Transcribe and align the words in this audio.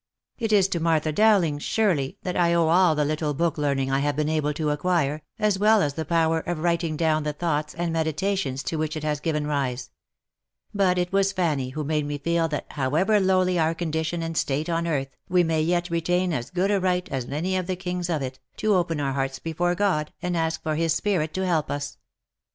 It 0.39 0.51
is 0.51 0.67
to 0.69 0.79
Martha 0.79 1.11
Dowling, 1.11 1.59
surely, 1.59 2.17
that 2.23 2.35
I 2.35 2.55
owe 2.55 2.69
all 2.69 2.95
the 2.95 3.05
little 3.05 3.35
book 3.35 3.59
learning 3.59 3.91
I 3.91 3.99
have 3.99 4.15
been 4.15 4.29
able 4.29 4.51
to 4.55 4.71
acquire, 4.71 5.21
as 5.37 5.59
well 5.59 5.83
as 5.83 5.93
the 5.93 6.05
power 6.05 6.39
of 6.39 6.57
writing 6.57 6.97
down 6.97 7.21
the 7.21 7.33
thoughts 7.33 7.75
and 7.75 7.93
meditations 7.93 8.63
to 8.63 8.77
which 8.77 8.97
it 8.97 9.03
has 9.03 9.19
given 9.19 9.45
rise; 9.45 9.91
but 10.73 10.97
it 10.97 11.13
was 11.13 11.31
Fanny 11.31 11.69
who 11.69 11.83
made 11.83 12.07
me 12.07 12.17
feel 12.17 12.47
that 12.47 12.65
however 12.71 13.19
lowly 13.19 13.59
our 13.59 13.75
condition 13.75 14.23
and 14.23 14.35
state 14.37 14.69
on 14.69 14.87
earth, 14.87 15.15
we 15.29 15.43
may 15.43 15.61
yet 15.61 15.91
retain 15.91 16.33
as 16.33 16.49
good 16.49 16.71
a 16.71 16.79
right 16.79 17.07
as 17.09 17.25
any 17.25 17.55
of 17.55 17.67
the 17.67 17.75
kings 17.75 18.09
of 18.09 18.23
it, 18.23 18.39
to 18.57 18.73
open 18.73 18.99
our 18.99 19.13
hearts 19.13 19.37
before 19.37 19.75
God, 19.75 20.11
and 20.19 20.35
ask 20.35 20.63
for 20.63 20.73
His 20.77 20.95
Spirit 20.95 21.31
to 21.35 21.45
help 21.45 21.69
us. 21.69 21.99